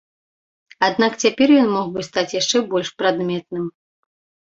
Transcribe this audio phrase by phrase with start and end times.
[0.87, 3.73] Аднак цяпер ён мог бы стаць яшчэ больш прадметным.